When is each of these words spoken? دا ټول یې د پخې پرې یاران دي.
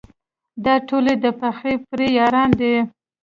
دا 0.65 0.75
ټول 0.87 1.05
یې 1.11 1.15
د 1.23 1.25
پخې 1.39 1.73
پرې 1.89 2.07
یاران 2.19 2.49
دي. 2.59 2.75